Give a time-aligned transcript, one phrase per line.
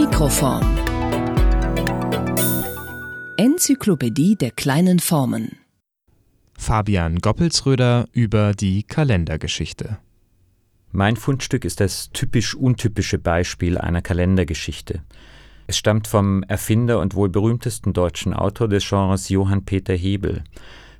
[0.00, 0.62] Mikroform.
[3.36, 5.58] Enzyklopädie der kleinen Formen.
[6.56, 9.98] Fabian Goppelsröder über die Kalendergeschichte.
[10.92, 15.02] Mein Fundstück ist das typisch untypische Beispiel einer Kalendergeschichte.
[15.66, 20.44] Es stammt vom Erfinder und wohl berühmtesten deutschen Autor des Genres Johann Peter Hebel.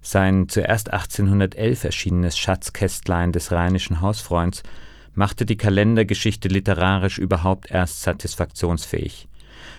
[0.03, 4.65] Sein zuerst 1811 erschienenes Schatzkästlein des rheinischen Hausfreunds
[5.19, 9.29] machte die Kalendergeschichte literarisch überhaupt erst satisfaktionsfähig.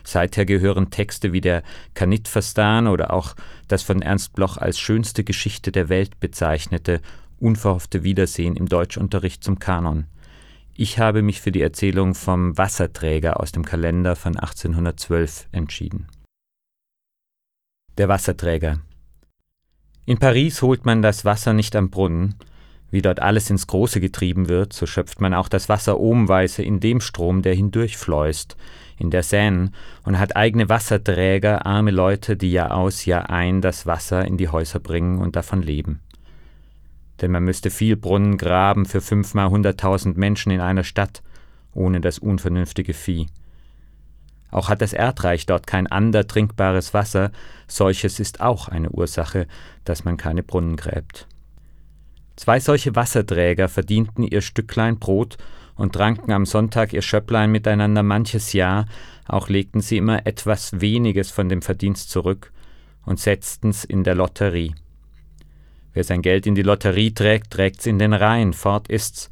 [0.04, 1.63] Seither gehören Texte wie der
[1.94, 3.36] Kanitverstan oder auch
[3.70, 7.02] das von Ernst Bloch als schönste Geschichte der Welt bezeichnete
[7.40, 10.08] Unverhoffte Wiedersehen im Deutschunterricht zum Kanon.
[10.76, 16.08] Ich habe mich für die Erzählung vom Wasserträger aus dem Kalender von 1812 entschieden.
[17.98, 18.80] Der Wasserträger
[20.05, 22.35] In Paris holt man das Wasser nicht am Brunnen,
[22.91, 26.79] wie dort alles ins Große getrieben wird, so schöpft man auch das Wasser ohmweise in
[26.79, 28.57] dem Strom, der hindurchfleust,
[28.98, 29.71] in der Seine,
[30.03, 34.49] und hat eigene Wasserträger, arme Leute, die Jahr aus, Jahr ein das Wasser in die
[34.49, 35.99] Häuser bringen und davon leben.
[37.21, 41.21] Denn man müsste viel Brunnen graben für fünfmal hunderttausend Menschen in einer Stadt,
[41.74, 43.27] ohne das unvernünftige Vieh.
[44.51, 47.31] Auch hat das Erdreich dort kein ander trinkbares Wasser,
[47.68, 49.48] solches ist auch eine Ursache,
[49.84, 51.27] dass man keine Brunnen gräbt.
[52.40, 55.35] Zwei solche Wasserträger verdienten ihr Stücklein Brot
[55.76, 58.85] und tranken am Sonntag ihr Schöpplein miteinander manches Jahr,
[59.27, 62.54] auch legten sie immer etwas weniges von dem Verdienst zurück
[63.05, 64.73] und setzten's in der Lotterie.
[65.91, 69.29] Wer sein Geld in die Lotterie trägt, trägt's in den Rhein, fort ist's.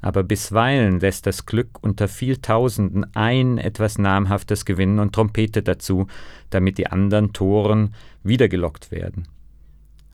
[0.00, 6.08] Aber bisweilen lässt das Glück unter viel Tausenden ein etwas Namhaftes gewinnen und trompetet dazu,
[6.50, 9.28] damit die anderen Toren wiedergelockt werden.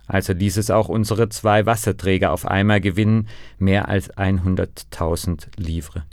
[0.08, 3.28] Also ließ es auch unsere zwei Wasserträger auf einmal gewinnen,
[3.58, 6.04] mehr als 100.000 Livre.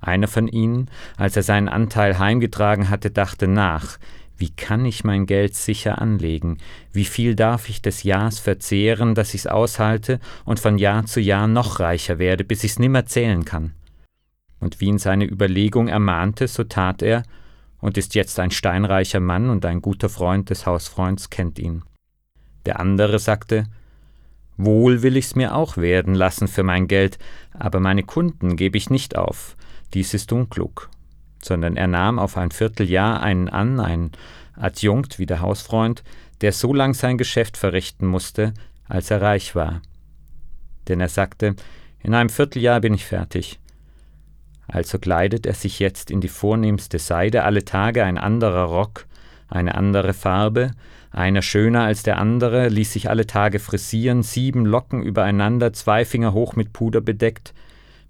[0.00, 3.98] Einer von ihnen, als er seinen Anteil heimgetragen hatte, dachte nach,
[4.36, 6.58] wie kann ich mein Geld sicher anlegen?
[6.92, 11.46] Wie viel darf ich des Jahres verzehren, dass ich's aushalte und von Jahr zu Jahr
[11.46, 13.72] noch reicher werde, bis ich's nimmer zählen kann?
[14.58, 17.22] Und wie ihn seine Überlegung ermahnte, so tat er
[17.80, 21.82] und ist jetzt ein steinreicher Mann und ein guter Freund des Hausfreunds kennt ihn.
[22.66, 23.64] Der andere sagte,
[24.56, 27.18] Wohl will ich's mir auch werden lassen für mein Geld,
[27.52, 29.56] aber meine Kunden gebe ich nicht auf,
[29.94, 30.90] dies ist unklug.
[31.42, 34.12] Sondern er nahm auf ein Vierteljahr einen an, ein
[34.54, 36.04] Adjunkt wie der Hausfreund,
[36.40, 38.52] der so lang sein Geschäft verrichten musste,
[38.88, 39.80] als er reich war.
[40.88, 41.56] Denn er sagte,
[42.00, 43.58] in einem Vierteljahr bin ich fertig.
[44.68, 49.06] Also kleidet er sich jetzt in die vornehmste Seide, alle Tage ein anderer Rock,
[49.48, 50.72] eine andere Farbe,
[51.12, 56.32] einer schöner als der andere, ließ sich alle Tage frisieren, sieben Locken übereinander, zwei Finger
[56.32, 57.52] hoch mit Puder bedeckt,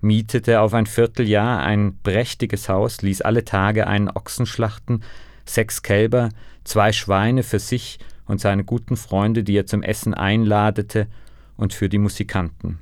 [0.00, 5.02] mietete auf ein Vierteljahr ein prächtiges Haus, ließ alle Tage einen Ochsen schlachten,
[5.44, 6.30] sechs Kälber,
[6.64, 11.08] zwei Schweine für sich und seine guten Freunde, die er zum Essen einladete,
[11.56, 12.78] und für die Musikanten.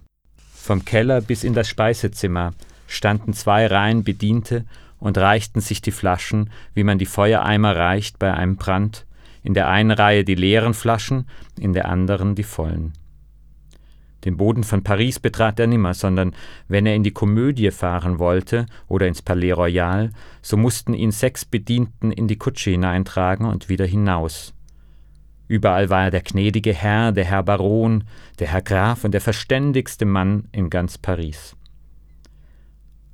[0.55, 2.53] Vom Keller bis in das Speisezimmer
[2.87, 4.65] standen zwei Reihen Bediente
[4.99, 9.07] und reichten sich die Flaschen, wie man die Feuereimer reicht bei einem Brand,
[9.43, 11.27] in der einen Reihe die leeren Flaschen,
[11.59, 12.93] in der anderen die vollen.
[14.25, 16.35] Den Boden von Paris betrat er nimmer, sondern
[16.69, 20.11] wenn er in die Komödie fahren wollte oder ins Palais Royal,
[20.43, 24.53] so mussten ihn sechs Bedienten in die Kutsche hineintragen und wieder hinaus.
[25.49, 28.05] Überall war er der gnädige Herr, der Herr Baron,
[28.39, 31.57] der Herr Graf und der verständigste Mann in ganz Paris.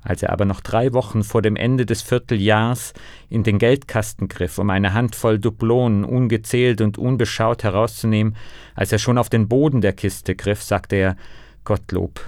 [0.07, 2.93] Als er aber noch drei Wochen vor dem Ende des Vierteljahrs
[3.27, 8.37] in den Geldkasten griff, um eine Handvoll Dublonen ungezählt und unbeschaut herauszunehmen,
[8.73, 11.17] als er schon auf den Boden der Kiste griff, sagte er
[11.65, 12.21] Gottlob,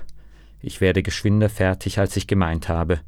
[0.60, 3.00] ich werde geschwinder fertig, als ich gemeint habe.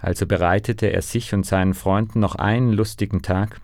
[0.00, 3.60] Also bereitete er sich und seinen Freunden noch einen lustigen Tag,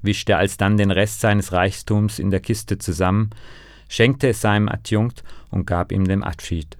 [0.00, 3.28] wischte alsdann den Rest seines Reichtums in der Kiste zusammen,
[3.90, 6.79] schenkte es seinem Adjunkt und gab ihm den Abschied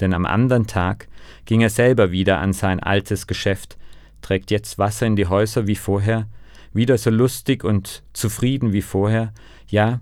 [0.00, 1.08] denn am andern Tag
[1.44, 3.76] ging er selber wieder an sein altes Geschäft,
[4.22, 6.26] trägt jetzt Wasser in die Häuser wie vorher,
[6.72, 9.32] wieder so lustig und zufrieden wie vorher,
[9.68, 10.00] ja,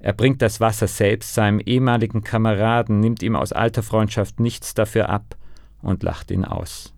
[0.00, 5.08] er bringt das Wasser selbst seinem ehemaligen Kameraden, nimmt ihm aus alter Freundschaft nichts dafür
[5.08, 5.36] ab
[5.80, 6.92] und lacht ihn aus.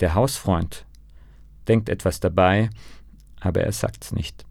[0.00, 0.86] Der Hausfreund
[1.68, 2.70] denkt etwas dabei,
[3.40, 4.44] aber er sagt's nicht.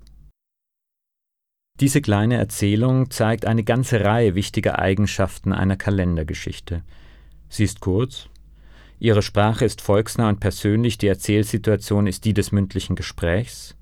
[1.79, 6.83] Diese kleine Erzählung zeigt eine ganze Reihe wichtiger Eigenschaften einer Kalendergeschichte.
[7.47, 8.27] Sie ist kurz,
[8.99, 13.75] ihre Sprache ist volksnah und persönlich, die Erzählsituation ist die des mündlichen Gesprächs.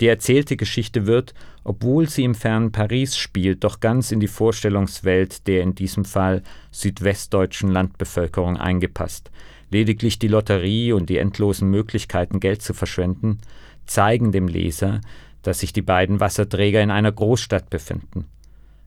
[0.00, 1.34] Die erzählte Geschichte wird,
[1.64, 6.42] obwohl sie im fernen Paris spielt, doch ganz in die Vorstellungswelt der in diesem Fall
[6.70, 9.30] südwestdeutschen Landbevölkerung eingepasst.
[9.70, 13.38] Lediglich die Lotterie und die endlosen Möglichkeiten, Geld zu verschwenden,
[13.84, 15.00] zeigen dem Leser,
[15.42, 18.26] dass sich die beiden Wasserträger in einer Großstadt befinden.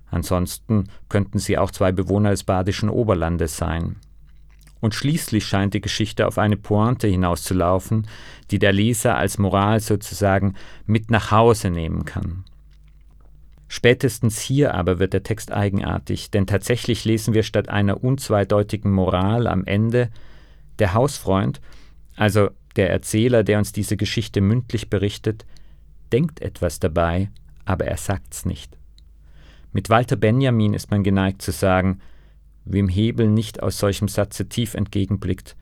[0.09, 3.95] Ansonsten könnten sie auch zwei Bewohner des badischen Oberlandes sein.
[4.81, 8.07] Und schließlich scheint die Geschichte auf eine Pointe hinauszulaufen,
[8.49, 10.55] die der Leser als Moral sozusagen
[10.85, 12.43] mit nach Hause nehmen kann.
[13.67, 19.47] Spätestens hier aber wird der Text eigenartig, denn tatsächlich lesen wir statt einer unzweideutigen Moral
[19.47, 20.09] am Ende
[20.79, 21.61] der Hausfreund,
[22.17, 25.45] also der Erzähler, der uns diese Geschichte mündlich berichtet,
[26.11, 27.29] denkt etwas dabei,
[27.65, 28.77] aber er sagt's nicht.
[29.73, 31.99] Mit Walter Benjamin ist man geneigt zu sagen,
[32.65, 35.55] wem Hebel nicht aus solchem Satze tief entgegenblickt,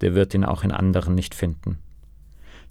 [0.00, 1.78] der wird ihn auch in anderen nicht finden.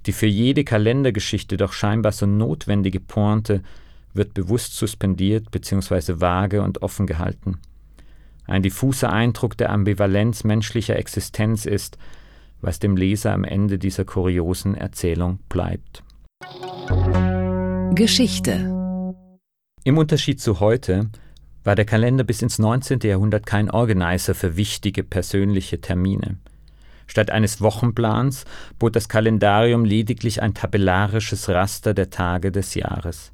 [0.05, 3.61] Die für jede Kalendergeschichte doch scheinbar so notwendige Pointe
[4.13, 6.19] wird bewusst suspendiert bzw.
[6.19, 7.59] vage und offen gehalten.
[8.45, 11.97] Ein diffuser Eindruck der Ambivalenz menschlicher Existenz ist,
[12.61, 16.03] was dem Leser am Ende dieser kuriosen Erzählung bleibt.
[17.93, 18.53] Geschichte
[19.83, 21.09] Im Unterschied zu heute
[21.63, 23.01] war der Kalender bis ins 19.
[23.01, 26.37] Jahrhundert kein Organizer für wichtige persönliche Termine.
[27.07, 28.45] Statt eines Wochenplans
[28.79, 33.31] bot das Kalendarium lediglich ein tabellarisches Raster der Tage des Jahres.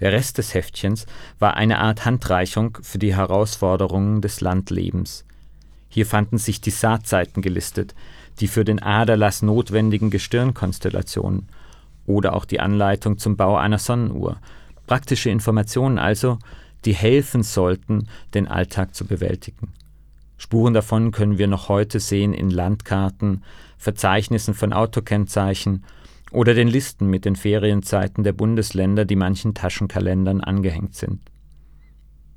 [0.00, 1.06] Der Rest des Heftchens
[1.38, 5.24] war eine Art Handreichung für die Herausforderungen des Landlebens.
[5.88, 7.94] Hier fanden sich die Saatzeiten gelistet,
[8.40, 11.48] die für den Aderlass notwendigen Gestirnkonstellationen
[12.06, 14.38] oder auch die Anleitung zum Bau einer Sonnenuhr.
[14.86, 16.38] Praktische Informationen also,
[16.84, 19.72] die helfen sollten, den Alltag zu bewältigen.
[20.38, 23.42] Spuren davon können wir noch heute sehen in Landkarten,
[23.78, 25.84] Verzeichnissen von Autokennzeichen
[26.30, 31.20] oder den Listen mit den Ferienzeiten der Bundesländer, die manchen Taschenkalendern angehängt sind.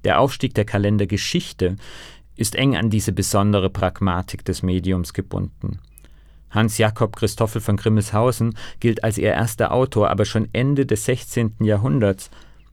[0.03, 1.75] Der Aufstieg der Kalendergeschichte
[2.35, 5.79] ist eng an diese besondere Pragmatik des Mediums gebunden.
[6.49, 11.55] Hans Jakob Christoffel von Grimmelshausen gilt als ihr erster Autor, aber schon Ende des 16.
[11.61, 12.29] Jahrhunderts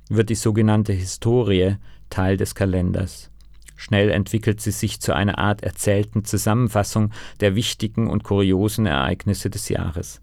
[0.08, 1.76] wird die sogenannte Historie
[2.10, 3.30] Teil des Kalenders.
[3.76, 9.68] Schnell entwickelt sie sich zu einer Art erzählten Zusammenfassung der wichtigen und kuriosen Ereignisse des
[9.68, 10.20] Jahres.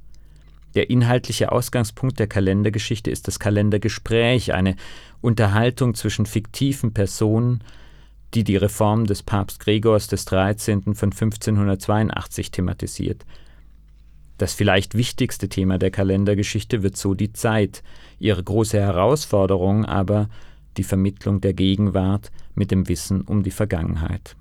[0.73, 4.75] Der inhaltliche Ausgangspunkt der Kalendergeschichte ist das Kalendergespräch, eine
[5.21, 7.63] Unterhaltung zwischen fiktiven Personen,
[8.33, 10.95] die die Reform des Papst Gregors XIII.
[10.95, 13.25] von 1582 thematisiert.
[14.37, 17.83] Das vielleicht wichtigste Thema der Kalendergeschichte wird so die Zeit,
[18.19, 20.29] ihre große Herausforderung aber
[20.77, 24.35] die Vermittlung der Gegenwart mit dem Wissen um die Vergangenheit.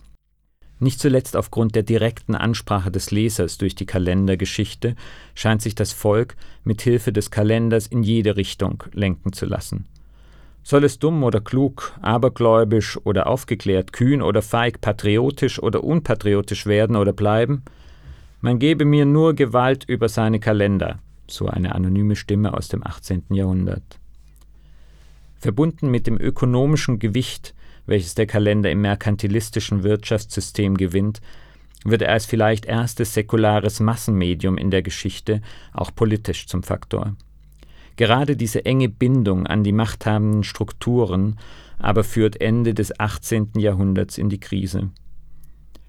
[0.79, 4.97] Nicht zuletzt aufgrund der direkten Ansprache des Lesers durch die Kalendergeschichte
[5.35, 6.35] scheint sich das Volk
[6.65, 9.87] mit Hilfe des Kalenders in jede Richtung lenken zu lassen.
[10.62, 16.97] Soll es dumm oder klug, abergläubisch oder aufgeklärt, kühn oder feig, patriotisch oder unpatriotisch werden
[16.97, 17.62] oder bleiben?
[18.41, 20.99] Man gebe mir nur Gewalt über seine Kalender,
[21.29, 23.25] so eine anonyme Stimme aus dem 18.
[23.31, 23.99] Jahrhundert.
[25.38, 27.55] Verbunden mit dem ökonomischen Gewicht
[27.87, 31.20] welches der Kalender im merkantilistischen Wirtschaftssystem gewinnt,
[31.85, 35.41] wird er als vielleicht erstes säkulares Massenmedium in der Geschichte
[35.73, 37.17] auch politisch zum Faktor.
[37.97, 41.39] Gerade diese enge Bindung an die machthabenden Strukturen
[41.83, 43.50] aber führt Ende des 18.
[43.56, 44.91] Jahrhunderts in die Krise.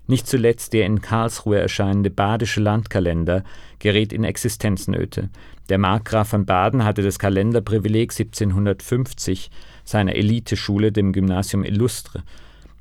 [0.08, 3.44] Nicht zuletzt der in Karlsruhe erscheinende Badische Landkalender
[3.80, 5.30] gerät in Existenznöte.
[5.69, 9.50] Der Markgraf von Baden hatte das Kalenderprivileg 1750
[9.86, 12.24] seiner Eliteschule, dem Gymnasium Illustre,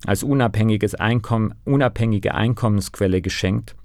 [0.05, 3.76] als unabhängiges Einkommen, unabhängige Einkommensquelle geschenkt,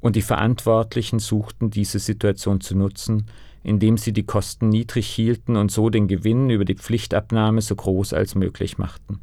[0.00, 3.26] und die Verantwortlichen suchten diese Situation zu nutzen,
[3.64, 8.12] indem sie die Kosten niedrig hielten und so den Gewinn über die Pflichtabnahme so groß
[8.12, 9.18] als möglich machten.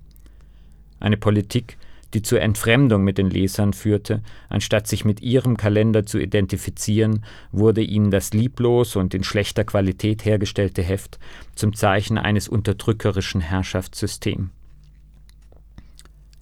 [0.99, 1.77] Eine Politik,
[2.13, 7.81] die zur Entfremdung mit den Lesern führte, anstatt sich mit ihrem Kalender zu identifizieren, wurde
[7.81, 11.19] ihnen das lieblos und in schlechter Qualität hergestellte Heft
[11.55, 14.49] zum Zeichen eines unterdrückerischen Herrschaftssystems.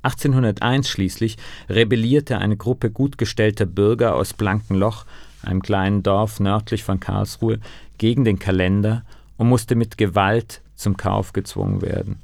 [0.01, 1.37] 1801 schließlich
[1.67, 5.05] rebellierte eine Gruppe gut gestellter Bürger aus Blankenloch,
[5.41, 7.59] einem kleinen Dorf nördlich von Karlsruhe,
[7.99, 9.03] gegen den Kalender
[9.37, 12.17] und musste mit Gewalt zum Kauf gezwungen werden.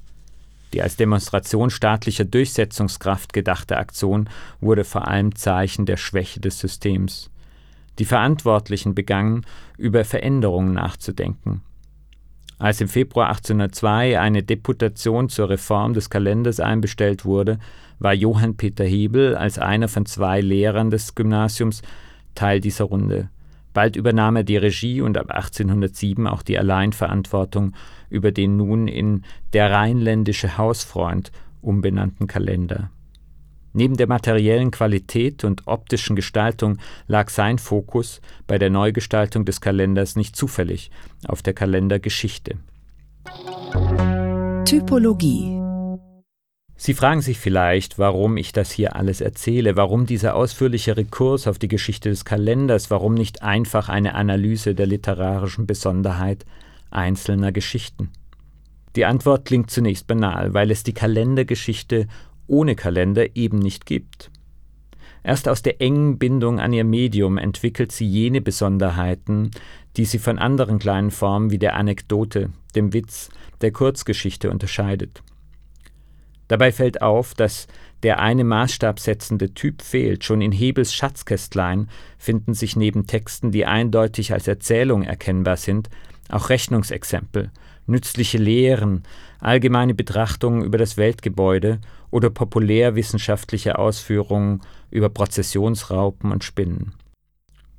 [0.74, 4.29] Die als Demonstration staatlicher Durchsetzungskraft gedachte Aktion
[4.60, 7.29] wurde vor allem Zeichen der Schwäche des Systems.
[8.00, 9.46] Die Verantwortlichen begannen,
[9.77, 11.62] über Veränderungen nachzudenken.
[12.58, 17.60] Als im Februar 1802 eine Deputation zur Reform des Kalenders einbestellt wurde,
[18.00, 21.82] war Johann Peter Hebel als einer von zwei Lehrern des Gymnasiums
[22.34, 23.29] Teil dieser Runde.
[23.75, 27.74] Bald übernahm er die Regie und ab 1807 auch die Alleinverantwortung
[28.10, 32.89] über den nun in Der rheinländische Hausfreund umbenannten Kalender.
[33.74, 36.77] Neben der materiellen Qualität und optischen Gestaltung
[37.08, 40.89] lag sein Fokus bei der Neugestaltung des Kalenders nicht zufällig
[41.27, 42.55] auf der Kalendergeschichte.
[44.63, 45.64] Typologie
[46.77, 51.58] Sie fragen sich vielleicht, warum ich das hier alles erzähle, warum dieser ausführliche Rekurs auf
[51.58, 56.46] die Geschichte des Kalenders, warum nicht einfach eine Analyse der literarischen Besonderheit
[56.91, 58.12] einzelner Geschichten.
[58.96, 62.08] Die Antwort klingt zunächst banal, weil es die Kalendergeschichte
[62.48, 64.32] ohne Kalender eben nicht gibt.
[65.24, 69.51] Erst aus der engen Bindung an ihr Medium entwickelt sie jene Besonderheiten,
[69.98, 73.29] die sie von anderen kleinen Formen wie der Anekdote, dem Witz,
[73.62, 75.24] der Kurzgeschichte unterscheidet.
[76.47, 77.67] Dabei fällt auf, dass
[78.03, 80.23] der eine Maßstab setzende Typ fehlt.
[80.23, 85.89] Schon in Hebels Schatzkästlein finden sich neben Texten, die eindeutig als Erzählung erkennbar sind,
[86.29, 87.51] auch Rechnungsexempel,
[87.87, 89.03] nützliche Lehren,
[89.39, 91.79] allgemeine Betrachtungen über das Weltgebäude
[92.11, 94.61] oder populärwissenschaftliche Ausführungen
[94.91, 96.93] über Prozessionsraupen und Spinnen.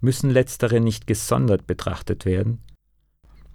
[0.01, 2.61] Müssen letztere nicht gesondert betrachtet werden?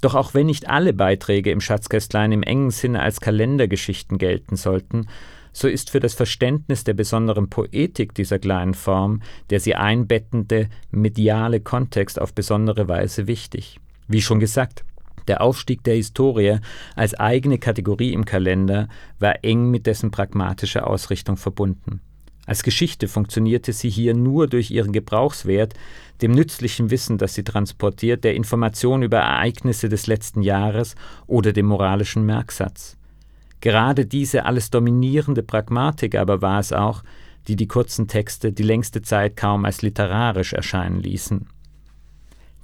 [0.01, 5.07] Doch auch wenn nicht alle Beiträge im Schatzkästlein im engen Sinne als Kalendergeschichten gelten sollten,
[5.53, 11.59] so ist für das Verständnis der besonderen Poetik dieser kleinen Form der sie einbettende mediale
[11.59, 13.79] Kontext auf besondere Weise wichtig.
[14.07, 14.83] Wie schon gesagt,
[15.27, 16.57] der Aufstieg der Historie
[16.95, 18.87] als eigene Kategorie im Kalender
[19.19, 22.01] war eng mit dessen pragmatischer Ausrichtung verbunden.
[22.51, 25.73] Als Geschichte funktionierte sie hier nur durch ihren Gebrauchswert,
[26.21, 30.95] dem nützlichen Wissen, das sie transportiert, der Information über Ereignisse des letzten Jahres
[31.27, 32.97] oder dem moralischen Merksatz.
[33.61, 37.03] Gerade diese alles dominierende Pragmatik aber war es auch,
[37.47, 41.47] die die kurzen Texte die längste Zeit kaum als literarisch erscheinen ließen.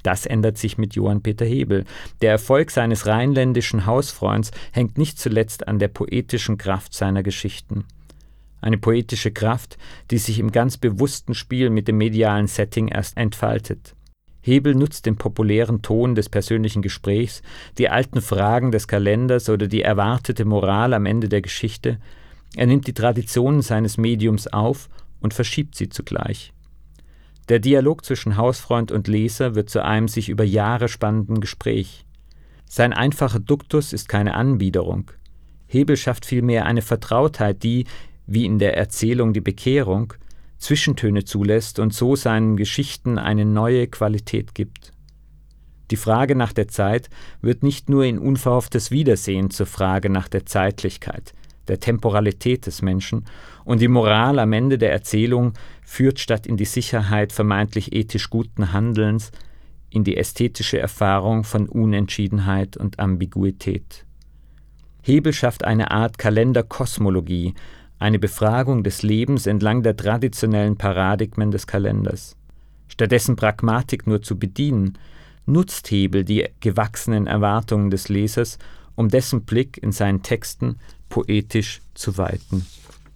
[0.04, 1.86] Das ändert sich mit Johann Peter Hebel.
[2.22, 7.86] Der Erfolg seines rheinländischen Hausfreunds hängt nicht zuletzt an der poetischen Kraft seiner Geschichten.
[8.62, 9.78] Eine poetische Kraft,
[10.12, 13.96] die sich im ganz bewussten Spiel mit dem medialen Setting erst entfaltet.
[14.42, 17.42] Hebel nutzt den populären Ton des persönlichen Gesprächs,
[17.78, 22.00] die alten Fragen des Kalenders oder die erwartete Moral am Ende der Geschichte.
[22.56, 26.54] Er nimmt die Traditionen seines Mediums auf und verschiebt sie zugleich.
[27.50, 32.06] Der Dialog zwischen Hausfreund und Leser wird zu einem sich über Jahre spannenden Gespräch.
[32.66, 35.12] Sein einfacher Duktus ist keine Anbiederung.
[35.68, 37.86] Hebel schafft vielmehr eine Vertrautheit, die,
[38.28, 40.14] wie in der Erzählung die Bekehrung,
[40.60, 44.92] Zwischentöne zulässt und so seinen Geschichten eine neue Qualität gibt.
[45.92, 47.10] Die Frage nach der Zeit
[47.42, 51.34] wird nicht nur in unverhofftes Wiedersehen zur Frage nach der Zeitlichkeit,
[51.68, 53.26] der Temporalität des Menschen,
[53.64, 55.54] und die Moral am Ende der Erzählung
[55.84, 59.32] führt statt in die Sicherheit vermeintlich ethisch guten Handelns
[59.90, 64.06] in die ästhetische Erfahrung von Unentschiedenheit und Ambiguität.
[65.02, 67.54] Hebel schafft eine Art Kalenderkosmologie,
[68.00, 72.36] eine Befragung des Lebens entlang der traditionellen Paradigmen des Kalenders.
[72.88, 74.98] Stattdessen Pragmatik nur zu bedienen,
[75.46, 78.58] nutzt Hebel die gewachsenen Erwartungen des Lesers,
[78.96, 80.78] um dessen Blick in seinen Texten
[81.10, 82.66] poetisch zu weiten.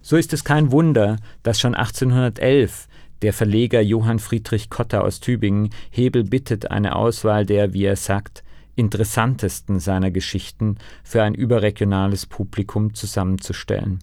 [0.00, 2.88] So ist es kein Wunder, dass schon 1811
[3.22, 8.42] der Verleger Johann Friedrich Kotter aus Tübingen Hebel bittet, eine Auswahl der, wie er sagt,
[8.74, 14.00] interessantesten seiner Geschichten für ein überregionales Publikum zusammenzustellen.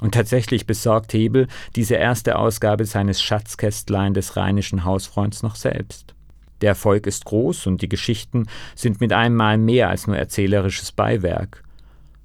[0.00, 6.14] Und tatsächlich besorgt Hebel diese erste Ausgabe seines Schatzkästlein des rheinischen Hausfreunds noch selbst.
[6.60, 10.92] Der Erfolg ist groß und die Geschichten sind mit einem Mal mehr als nur erzählerisches
[10.92, 11.62] Beiwerk.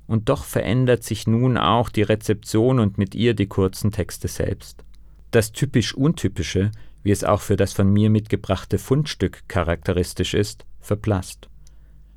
[0.07, 4.83] Und doch verändert sich nun auch die Rezeption und mit ihr die kurzen Texte selbst.
[5.31, 6.71] Das typisch Untypische,
[7.03, 11.49] wie es auch für das von mir mitgebrachte Fundstück charakteristisch ist, verblasst.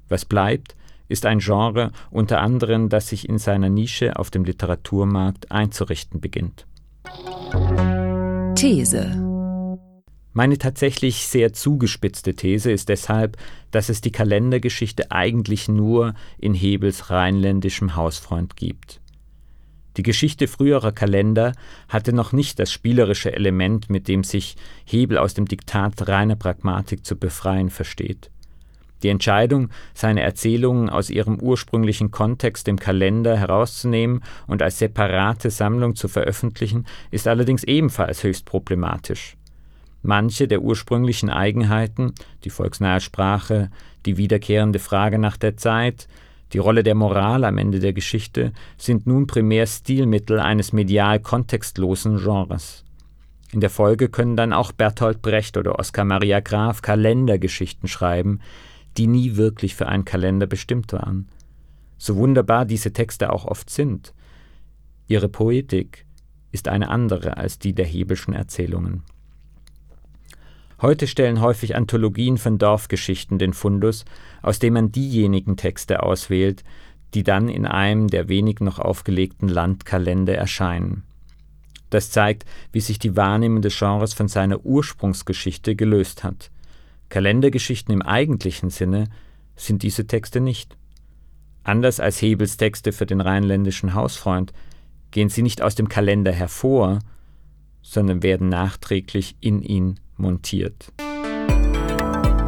[0.08, 0.75] Was bleibt,
[1.08, 6.66] ist ein Genre unter anderem, das sich in seiner Nische auf dem Literaturmarkt einzurichten beginnt.
[8.54, 9.34] These
[10.37, 13.37] meine tatsächlich sehr zugespitzte These ist deshalb,
[13.70, 19.00] dass es die Kalendergeschichte eigentlich nur in Hebels rheinländischem Hausfreund gibt.
[19.96, 21.52] Die Geschichte früherer Kalender
[21.88, 27.06] hatte noch nicht das spielerische Element, mit dem sich Hebel aus dem Diktat reiner Pragmatik
[27.06, 28.32] zu befreien versteht.
[29.02, 35.94] Die Entscheidung, seine Erzählungen aus ihrem ursprünglichen Kontext im Kalender herauszunehmen und als separate Sammlung
[35.94, 39.36] zu veröffentlichen, ist allerdings ebenfalls höchst problematisch.
[40.02, 42.12] Manche der ursprünglichen Eigenheiten,
[42.44, 43.70] die volksnahe Sprache,
[44.06, 46.08] die wiederkehrende Frage nach der Zeit,
[46.52, 52.18] die Rolle der Moral am Ende der Geschichte, sind nun primär Stilmittel eines medial kontextlosen
[52.18, 52.84] Genres.
[53.50, 58.40] In der Folge können dann auch Bertolt Brecht oder Oskar Maria Graf Kalendergeschichten schreiben,
[58.96, 61.28] die nie wirklich für einen Kalender bestimmt waren.
[61.98, 64.14] So wunderbar diese Texte auch oft sind.
[65.06, 66.06] Ihre Poetik
[66.52, 69.02] ist eine andere als die der Hebelschen Erzählungen.
[70.80, 74.04] Heute stellen häufig Anthologien von Dorfgeschichten den Fundus,
[74.42, 76.64] aus dem man diejenigen Texte auswählt,
[77.14, 81.04] die dann in einem der wenig noch aufgelegten Landkalender erscheinen.
[81.90, 86.50] Das zeigt, wie sich die Wahrnehmung des Genres von seiner Ursprungsgeschichte gelöst hat.
[87.14, 89.04] Kalendergeschichten im eigentlichen Sinne
[89.54, 90.76] sind diese Texte nicht.
[91.62, 94.52] Anders als Hebels Texte für den rheinländischen Hausfreund
[95.12, 96.99] gehen sie nicht aus dem Kalender hervor,
[97.83, 100.92] sondern werden nachträglich in ihn montiert.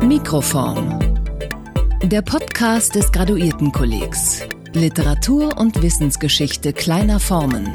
[0.03, 0.99] Mikroform.
[2.03, 4.49] Der Podcast des Graduiertenkollegs.
[4.73, 7.73] Literatur und Wissensgeschichte kleiner Formen.